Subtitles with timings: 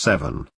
[0.00, 0.48] 7.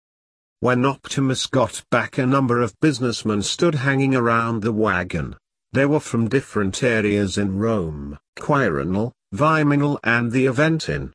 [0.61, 5.35] When Optimus got back a number of businessmen stood hanging around the wagon.
[5.73, 11.13] They were from different areas in Rome, Quirinal, Viminal and the Aventin.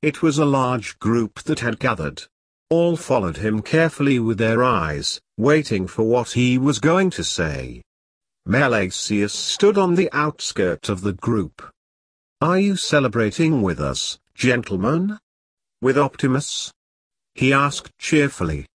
[0.00, 2.22] It was a large group that had gathered.
[2.70, 7.82] All followed him carefully with their eyes, waiting for what he was going to say.
[8.48, 11.70] Melesius stood on the outskirt of the group.
[12.40, 15.18] Are you celebrating with us, gentlemen?
[15.82, 16.72] With Optimus?
[17.38, 18.66] He asked cheerfully.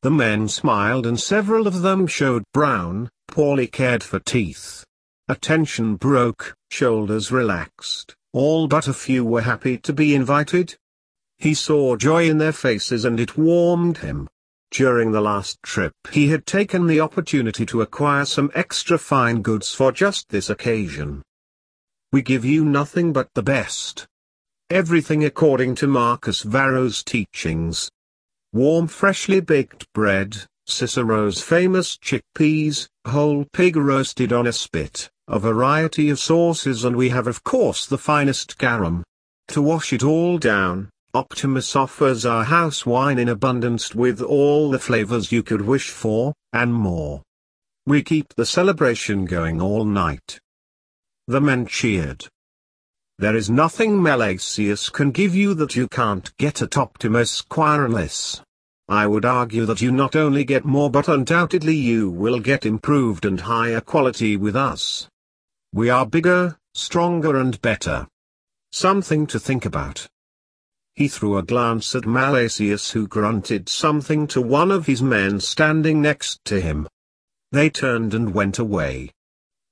[0.00, 4.86] The men smiled and several of them showed brown, poorly cared for teeth.
[5.28, 10.74] Attention broke, shoulders relaxed, all but a few were happy to be invited.
[11.36, 14.30] He saw joy in their faces and it warmed him.
[14.70, 19.74] During the last trip he had taken the opportunity to acquire some extra fine goods
[19.74, 21.22] for just this occasion.
[22.12, 24.06] We give you nothing but the best.
[24.70, 27.90] Everything according to Marcus Varro's teachings.
[28.54, 36.08] Warm freshly baked bread, Cicero's famous chickpeas, whole pig roasted on a spit, a variety
[36.08, 39.04] of sauces and we have of course the finest garum.
[39.48, 44.78] To wash it all down, Optimus offers our house wine in abundance with all the
[44.78, 47.22] flavors you could wish for, and more.
[47.84, 50.40] We keep the celebration going all night.
[51.26, 52.26] The men cheered.
[53.18, 58.42] There is nothing Melesius can give you that you can't get at Optimus Quirinius.
[58.88, 63.24] I would argue that you not only get more but undoubtedly you will get improved
[63.24, 65.08] and higher quality with us.
[65.72, 68.08] We are bigger, stronger and better.
[68.72, 70.08] Something to think about.
[70.94, 76.02] He threw a glance at Melesius who grunted something to one of his men standing
[76.02, 76.88] next to him.
[77.52, 79.12] They turned and went away.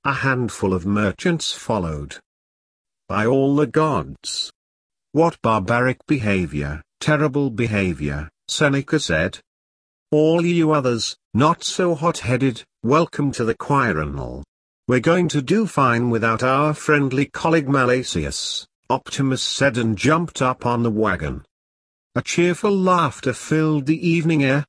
[0.05, 2.19] A handful of merchants followed.
[3.09, 4.49] By all the gods!
[5.11, 9.39] What barbaric behavior, terrible behavior, Seneca said.
[10.09, 14.43] All you others, not so hot-headed, welcome to the Quirinal.
[14.87, 20.65] We're going to do fine without our friendly colleague Melesius, Optimus said and jumped up
[20.65, 21.43] on the wagon.
[22.15, 24.65] A cheerful laughter filled the evening air.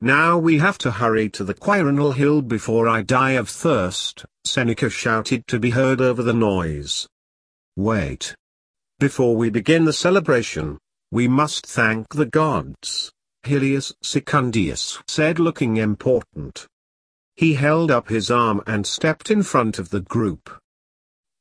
[0.00, 4.88] Now we have to hurry to the Quirinal Hill before I die of thirst, Seneca
[4.88, 7.08] shouted to be heard over the noise.
[7.80, 8.34] Wait.
[8.98, 10.76] Before we begin the celebration,
[11.10, 13.10] we must thank the gods,
[13.44, 16.66] Helius Secundius said looking important.
[17.36, 20.50] He held up his arm and stepped in front of the group.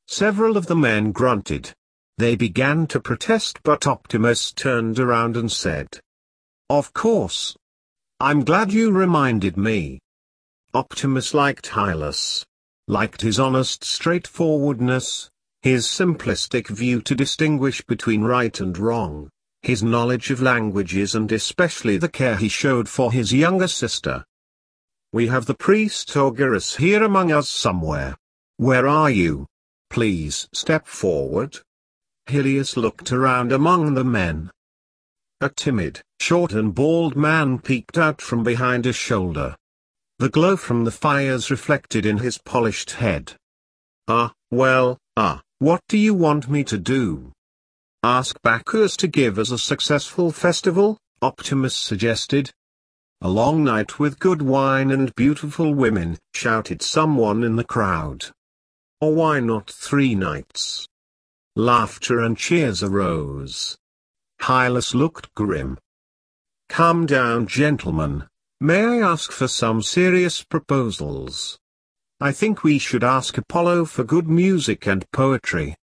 [0.08, 1.74] Several of the men grunted.
[2.18, 6.00] They began to protest but Optimus turned around and said.
[6.70, 7.54] Of course.
[8.22, 10.00] I'm glad you reminded me.
[10.74, 12.46] Optimus liked Hylas.
[12.88, 15.30] Liked his honest straightforwardness,
[15.62, 19.30] his simplistic view to distinguish between right and wrong,
[19.62, 24.24] his knowledge of languages and especially the care he showed for his younger sister.
[25.12, 28.16] We have the priest Ogerus here among us somewhere.
[28.56, 29.48] Where are you?
[29.90, 31.58] Please step forward.
[32.28, 34.52] Helios looked around among the men.
[35.42, 39.58] A timid, short and bald man peeked out from behind a shoulder.
[40.20, 43.34] The glow from the fires reflected in his polished head.
[44.08, 47.34] Ah, well, ah, what do you want me to do?
[48.02, 52.50] Ask Bacchus to give us a successful festival, Optimus suggested.
[53.22, 58.32] A long night with good wine and beautiful women, shouted someone in the crowd.
[59.02, 60.88] Or why not three nights?
[61.58, 63.78] Laughter and cheers arose.
[64.42, 65.78] Hylas looked grim.
[66.70, 68.26] Calm down gentlemen,
[68.62, 71.60] may I ask for some serious proposals?
[72.22, 75.76] I think we should ask Apollo for good music and poetry.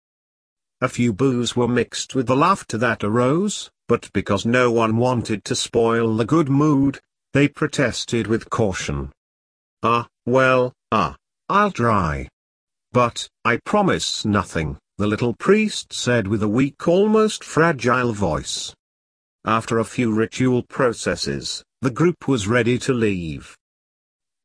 [0.82, 5.44] A few boos were mixed with the laughter that arose, but because no one wanted
[5.44, 7.00] to spoil the good mood,
[7.32, 9.10] they protested with caution.
[9.82, 11.16] Ah, well, ah,
[11.48, 12.28] I'll try.
[12.92, 18.74] But, I promise nothing the little priest said with a weak almost fragile voice.
[19.44, 23.54] After a few ritual processes, the group was ready to leave.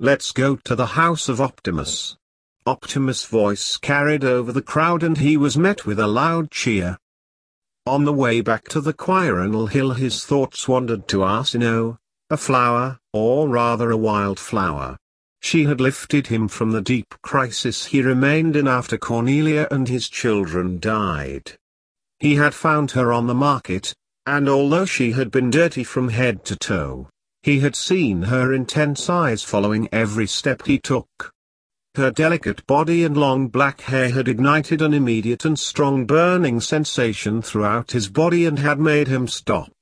[0.03, 2.17] Let's go to the house of Optimus.
[2.65, 6.97] Optimus' voice carried over the crowd and he was met with a loud cheer.
[7.85, 11.99] On the way back to the Quirinal Hill his thoughts wandered to Arsinoe,
[12.31, 14.97] a flower, or rather a wild flower.
[15.39, 20.09] She had lifted him from the deep crisis he remained in after Cornelia and his
[20.09, 21.59] children died.
[22.17, 23.93] He had found her on the market,
[24.25, 27.07] and although she had been dirty from head to toe,
[27.43, 31.31] he had seen her intense eyes following every step he took.
[31.95, 37.41] Her delicate body and long black hair had ignited an immediate and strong burning sensation
[37.41, 39.73] throughout his body and had made him stop.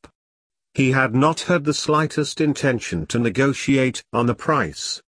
[0.73, 5.01] He had not had the slightest intention to negotiate on the price.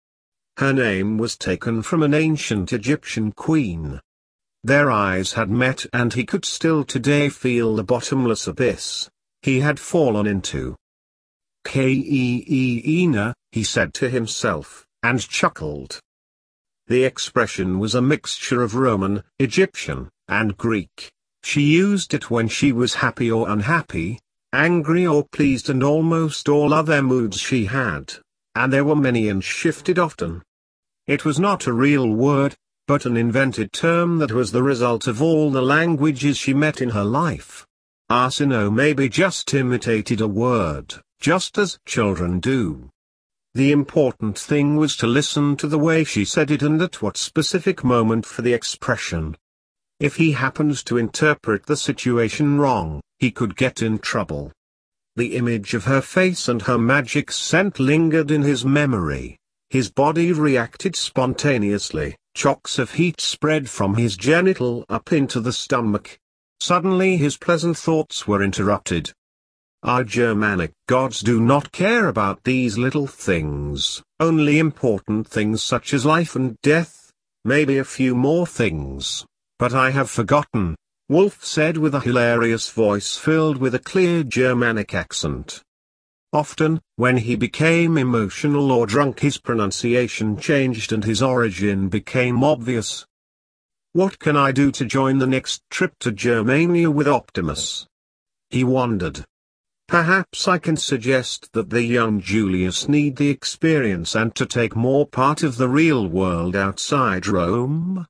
[0.57, 3.99] Her name was taken from an ancient Egyptian queen.
[4.63, 9.09] Their eyes had met and he could still today feel the bottomless abyss
[9.41, 10.75] he had fallen into.
[11.63, 15.99] K-E-E-Ina, he said to himself, and chuckled.
[16.87, 21.11] The expression was a mixture of Roman, Egyptian, and Greek.
[21.43, 24.19] She used it when she was happy or unhappy,
[24.53, 28.13] angry or pleased and almost all other moods she had,
[28.55, 30.43] and there were many and shifted often.
[31.07, 32.55] It was not a real word,
[32.87, 36.89] but an invented term that was the result of all the languages she met in
[36.89, 37.65] her life.
[38.09, 42.89] Arsinoe maybe just imitated a word, just as children do.
[43.53, 47.15] The important thing was to listen to the way she said it and at what
[47.15, 49.37] specific moment for the expression.
[49.99, 54.51] If he happened to interpret the situation wrong, he could get in trouble.
[55.15, 59.37] The image of her face and her magic scent lingered in his memory.
[59.69, 66.17] His body reacted spontaneously, chocks of heat spread from his genital up into the stomach.
[66.61, 69.13] Suddenly his pleasant thoughts were interrupted.
[69.83, 76.05] Our Germanic gods do not care about these little things, only important things such as
[76.05, 77.11] life and death,
[77.43, 79.25] maybe a few more things.
[79.57, 80.75] But I have forgotten,
[81.09, 85.63] Wolf said with a hilarious voice filled with a clear Germanic accent.
[86.31, 93.03] Often, when he became emotional or drunk his pronunciation changed and his origin became obvious.
[93.93, 97.87] What can I do to join the next trip to Germania with Optimus?
[98.51, 99.25] He wondered.
[99.91, 105.05] Perhaps I can suggest that the young Julius need the experience and to take more
[105.05, 108.07] part of the real world outside Rome?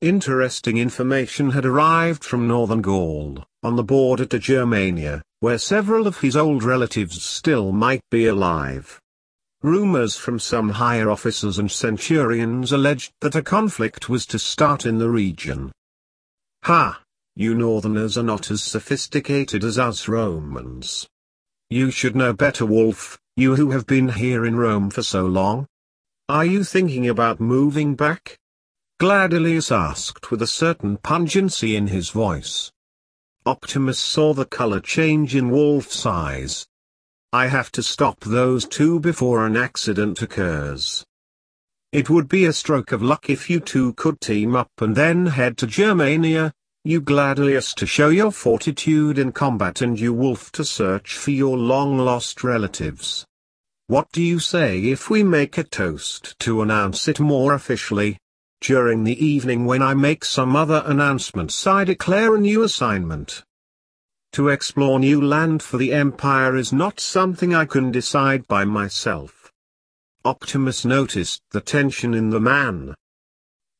[0.00, 6.18] Interesting information had arrived from northern Gaul, on the border to Germania, where several of
[6.18, 9.00] his old relatives still might be alive.
[9.62, 14.98] Rumors from some higher officers and centurions alleged that a conflict was to start in
[14.98, 15.70] the region.
[16.64, 17.00] Ha!
[17.40, 21.06] You northerners are not as sophisticated as us Romans.
[21.70, 25.68] You should know better Wolf, you who have been here in Rome for so long.
[26.28, 28.40] Are you thinking about moving back?
[28.98, 32.72] Gladilius asked with a certain pungency in his voice.
[33.46, 36.66] Optimus saw the color change in Wolf's eyes.
[37.32, 41.06] I have to stop those two before an accident occurs.
[41.92, 45.26] It would be a stroke of luck if you two could team up and then
[45.26, 46.52] head to Germania,
[46.84, 51.58] you Gladilius to show your fortitude in combat and you Wolf to search for your
[51.58, 53.26] long-lost relatives.
[53.88, 58.18] What do you say if we make a toast to announce it more officially?
[58.60, 63.42] During the evening when I make some other announcements I declare a new assignment.
[64.32, 69.50] To explore new land for the Empire is not something I can decide by myself.
[70.24, 72.94] Optimus noticed the tension in the man.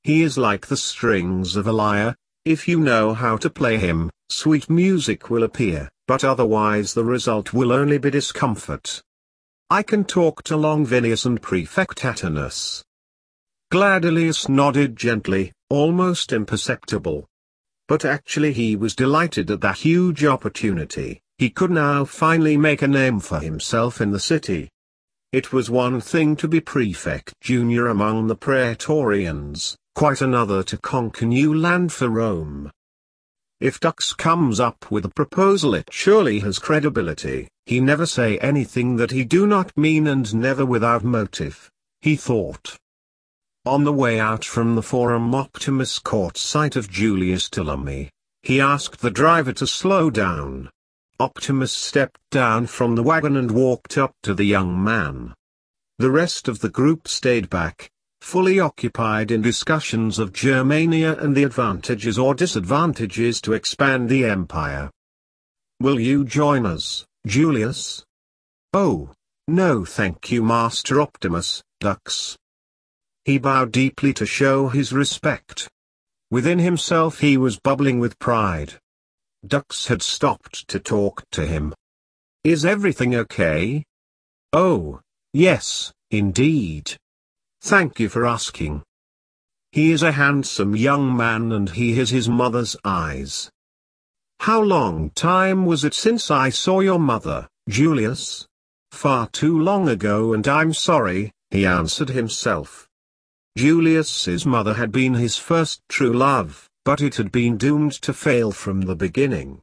[0.02, 2.16] He is like the strings of a lyre,
[2.48, 7.52] if you know how to play him, sweet music will appear, but otherwise the result
[7.52, 9.02] will only be discomfort.
[9.68, 12.82] I can talk to Longvinius and Prefect Attinus.
[13.70, 17.26] Gladilius nodded gently, almost imperceptible.
[17.86, 22.88] But actually he was delighted at that huge opportunity, he could now finally make a
[22.88, 24.70] name for himself in the city.
[25.32, 31.26] It was one thing to be prefect junior among the praetorians, quite another to conquer
[31.26, 32.70] new land for Rome.
[33.60, 38.94] If Dux comes up with a proposal it surely has credibility, he never say anything
[38.94, 41.68] that he do not mean and never without motive,
[42.00, 42.76] he thought.
[43.66, 48.08] On the way out from the Forum Optimus caught sight of Julius Ptolemy.
[48.44, 50.70] He asked the driver to slow down.
[51.18, 55.34] Optimus stepped down from the wagon and walked up to the young man.
[55.98, 61.44] The rest of the group stayed back, fully occupied in discussions of Germania and the
[61.44, 64.90] advantages or disadvantages to expand the empire.
[65.80, 68.04] Will you join us, Julius?
[68.72, 69.10] Oh,
[69.46, 72.36] no thank you Master Optimus, Dux.
[73.24, 75.68] He bowed deeply to show his respect.
[76.30, 78.74] Within himself he was bubbling with pride.
[79.46, 81.74] Dux had stopped to talk to him.
[82.44, 83.84] Is everything okay?
[84.52, 85.00] Oh,
[85.32, 86.96] yes, indeed.
[87.60, 88.82] Thank you for asking.
[89.72, 93.50] He is a handsome young man and he has his mother's eyes.
[94.40, 98.46] How long time was it since I saw your mother, Julius?
[98.92, 102.88] Far too long ago and I'm sorry, he answered himself.
[103.56, 108.52] Julius's mother had been his first true love, but it had been doomed to fail
[108.52, 109.60] from the beginning.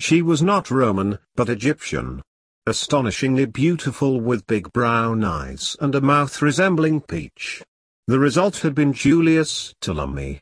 [0.00, 2.22] She was not Roman, but Egyptian.
[2.66, 7.62] Astonishingly beautiful with big brown eyes and a mouth resembling peach.
[8.06, 10.40] The result had been Julius Ptolemy.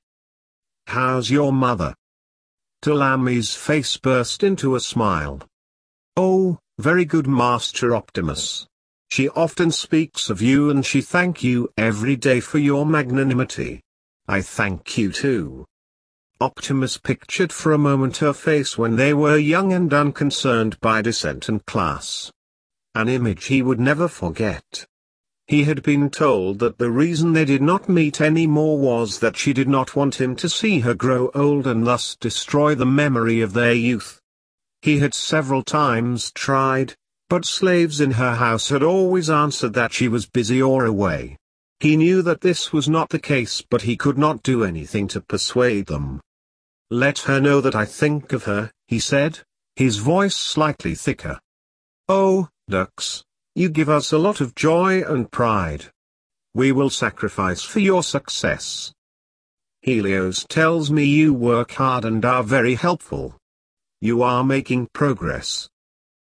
[0.86, 1.94] How's your mother?
[2.82, 5.40] Ptolemy's face burst into a smile.
[6.16, 8.66] Oh, very good Master Optimus.
[9.10, 13.80] She often speaks of you and she thank you every day for your magnanimity.
[14.28, 15.64] I thank you too.
[16.42, 21.50] Optimus pictured for a moment her face when they were young and unconcerned by descent
[21.50, 22.32] and class.
[22.94, 24.86] An image he would never forget.
[25.48, 29.36] He had been told that the reason they did not meet any more was that
[29.36, 33.42] she did not want him to see her grow old and thus destroy the memory
[33.42, 34.18] of their youth.
[34.80, 36.94] He had several times tried,
[37.28, 41.36] but slaves in her house had always answered that she was busy or away.
[41.80, 45.20] He knew that this was not the case but he could not do anything to
[45.20, 46.22] persuade them.
[46.90, 49.40] Let her know that I think of her, he said,
[49.76, 51.38] his voice slightly thicker.
[52.08, 53.22] Oh, Dux,
[53.54, 55.86] you give us a lot of joy and pride.
[56.52, 58.92] We will sacrifice for your success.
[59.82, 63.36] Helios tells me you work hard and are very helpful.
[64.00, 65.68] You are making progress.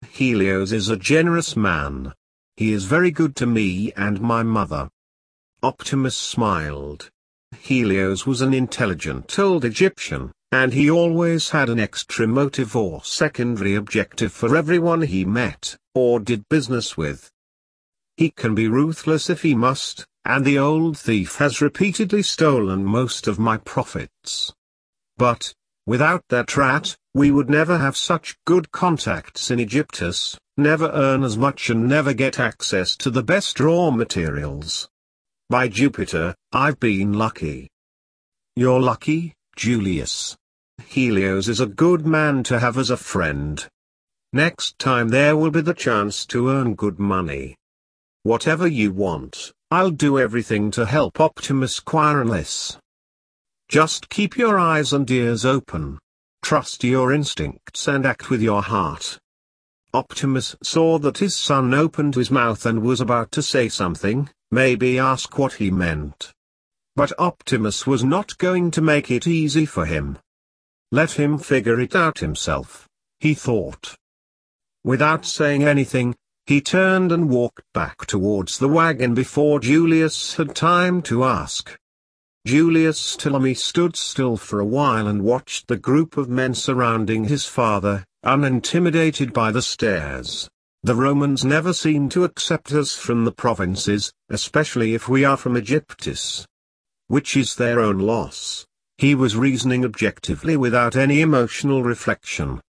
[0.09, 2.13] Helios is a generous man.
[2.55, 4.89] He is very good to me and my mother.
[5.61, 7.11] Optimus smiled.
[7.59, 13.75] Helios was an intelligent old Egyptian, and he always had an extra motive or secondary
[13.75, 17.29] objective for everyone he met, or did business with.
[18.15, 23.27] He can be ruthless if he must, and the old thief has repeatedly stolen most
[23.27, 24.53] of my profits.
[25.17, 25.53] But,
[25.85, 31.37] without that rat, we would never have such good contacts in Egyptus, never earn as
[31.37, 34.89] much and never get access to the best raw materials.
[35.49, 37.69] By Jupiter, I've been lucky.
[38.55, 40.37] You're lucky, Julius.
[40.85, 43.67] Helios is a good man to have as a friend.
[44.31, 47.55] Next time there will be the chance to earn good money.
[48.21, 52.77] Whatever you want, I'll do everything to help Optimus Quirinius.
[53.67, 55.97] Just keep your eyes and ears open.
[56.43, 59.17] Trust your instincts and act with your heart.
[59.91, 64.99] Optimus saw that his son opened his mouth and was about to say something, maybe
[64.99, 66.31] ask what he meant.
[66.97, 70.17] But Optimus was not going to make it easy for him.
[70.91, 72.89] Let him figure it out himself,
[73.19, 73.95] he thought.
[74.83, 76.15] Without saying anything,
[76.47, 81.77] he turned and walked back towards the wagon before Julius had time to ask.
[82.47, 87.45] Julius Ptolemy stood still for a while and watched the group of men surrounding his
[87.45, 90.49] father, unintimidated by the stares.
[90.81, 95.57] The Romans never seem to accept us from the provinces, especially if we are from
[95.57, 96.47] Egyptus.
[97.07, 98.65] Which is their own loss.
[98.97, 102.61] He was reasoning objectively without any emotional reflection.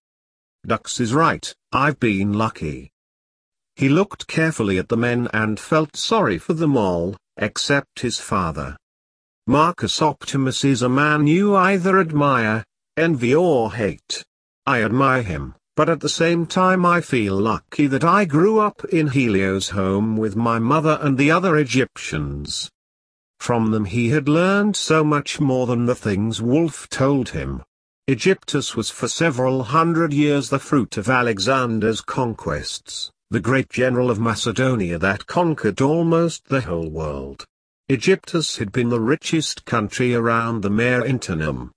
[0.65, 2.91] Dux is right, I've been lucky.
[3.75, 8.77] He looked carefully at the men and felt sorry for them all, except his father.
[9.47, 12.63] Marcus Optimus is a man you either admire,
[12.97, 14.23] envy or hate.
[14.65, 18.83] I admire him, but at the same time I feel lucky that I grew up
[18.85, 22.69] in Helios' home with my mother and the other Egyptians.
[23.39, 27.63] From them he had learned so much more than the things Wolf told him.
[28.07, 34.19] Egyptus was for several hundred years the fruit of Alexander's conquests, the great general of
[34.19, 37.45] Macedonia that conquered almost the whole world.
[37.87, 41.71] Egyptus had been the richest country around the Mare Internum.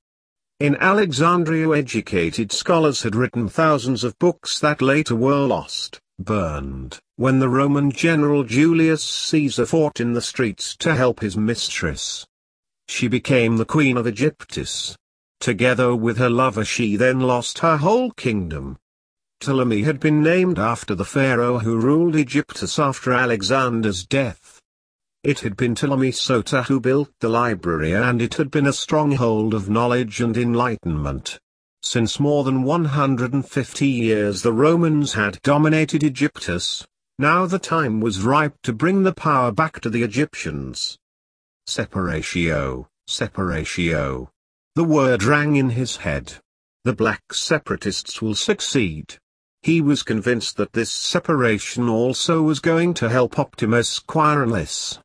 [0.61, 7.39] In Alexandria educated scholars had written thousands of books that later were lost, burned, when
[7.39, 12.27] the Roman general Julius Caesar fought in the streets to help his mistress.
[12.89, 14.97] She became the queen of Egyptus.
[15.41, 18.79] Together with her lover she then lost her whole kingdom.
[19.41, 24.61] Ptolemy had been named after the pharaoh who ruled Egyptus after Alexander's death.
[25.25, 29.53] It had been Ptolemy Soter who built the library and it had been a stronghold
[29.55, 31.41] of knowledge and enlightenment.
[31.83, 36.87] Since more than 150 years the Romans had dominated Egyptus,
[37.19, 40.97] now the time was ripe to bring the power back to the Egyptians.
[41.67, 44.31] Separatio, separatio.
[44.77, 46.35] The word rang in his head.
[46.85, 49.19] The black separatists will succeed.
[49.63, 54.99] He was convinced that this separation also was going to help Optimus Quirinius.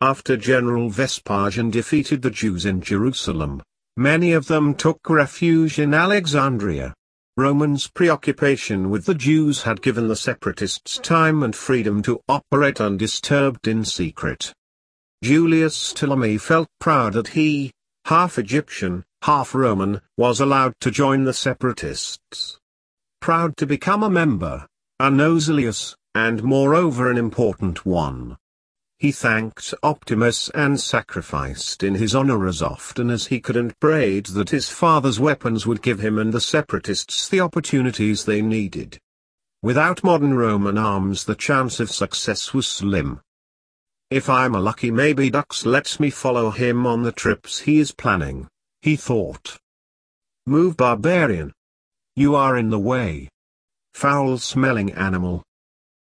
[0.00, 3.62] After General Vespasian defeated the Jews in Jerusalem,
[3.96, 6.94] many of them took refuge in Alexandria.
[7.36, 13.66] Romans' preoccupation with the Jews had given the separatists time and freedom to operate undisturbed
[13.66, 14.52] in secret.
[15.22, 17.72] Julius Ptolemy felt proud that he,
[18.04, 22.58] half Egyptian, half Roman, was allowed to join the separatists.
[23.20, 24.66] Proud to become a member,
[25.00, 28.36] a Nosalius, and moreover an important one.
[29.02, 34.26] He thanked Optimus and sacrificed in his honor as often as he could and prayed
[34.26, 39.00] that his father's weapons would give him and the separatists the opportunities they needed.
[39.60, 43.20] Without modern Roman arms the chance of success was slim.
[44.08, 47.90] If I'm a lucky maybe Dux lets me follow him on the trips he is
[47.90, 48.46] planning,
[48.82, 49.58] he thought.
[50.46, 51.52] Move barbarian.
[52.14, 53.30] You are in the way.
[53.94, 55.42] Foul-smelling animal.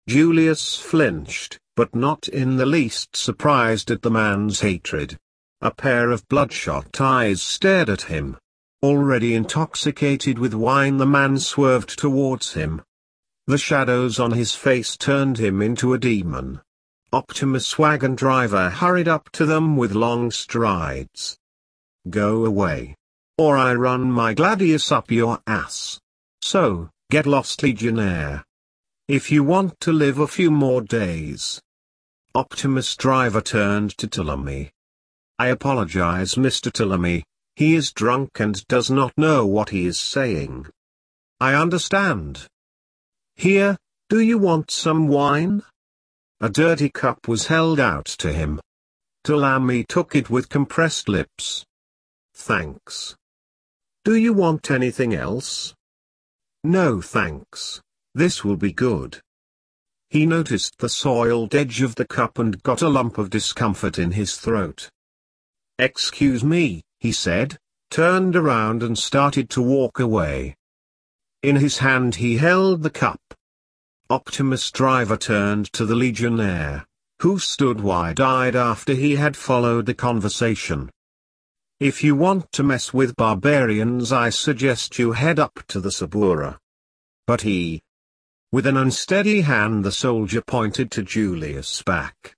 [0.08, 5.16] Julius flinched but not in the least surprised at the man's hatred.
[5.62, 8.36] A pair of bloodshot eyes stared at him.
[8.82, 12.82] Already intoxicated with wine the man swerved towards him.
[13.46, 16.62] The shadows on his face turned him into a demon.
[17.14, 21.38] Optimus wagon driver hurried up to them with long strides.
[22.10, 22.96] Go away.
[23.38, 26.00] Or I run my gladius up your ass.
[26.42, 28.44] So, get lost legionnaire.
[29.08, 31.62] If you want to live a few more days,
[32.36, 34.72] Optimus Driver turned to Ptolemy.
[35.40, 36.72] I apologize Mr.
[36.72, 37.24] Ptolemy,
[37.56, 40.68] he is drunk and does not know what he is saying.
[41.40, 42.48] I understand.
[43.36, 43.78] Here,
[44.10, 45.64] do you want some wine?
[46.40, 48.60] A dirty cup was held out to him.
[49.24, 51.66] Ptolemy took it with compressed lips.
[52.36, 53.16] Thanks.
[54.06, 55.74] Do you want anything else?
[56.64, 57.82] No thanks,
[58.14, 59.20] this will be good.
[60.10, 64.12] He noticed the soiled edge of the cup and got a lump of discomfort in
[64.12, 64.90] his throat.
[65.78, 67.58] Excuse me, he said,
[67.92, 70.56] turned around and started to walk away.
[71.44, 73.22] In his hand he held the cup.
[74.10, 76.86] Optimus Driver turned to the Legionnaire,
[77.22, 80.90] who stood wide-eyed after he had followed the conversation.
[81.80, 86.58] If you want to mess with barbarians I suggest you head up to the Suburra.
[87.28, 87.82] But he,
[88.52, 92.34] with an unsteady hand the soldier pointed to Julius' back.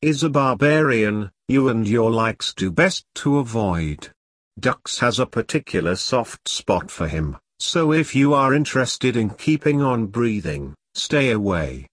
[0.00, 4.08] Is a barbarian, you and your likes do best to avoid.
[4.58, 9.82] Dux has a particular soft spot for him, so if you are interested in keeping
[9.82, 11.84] on breathing, stay away.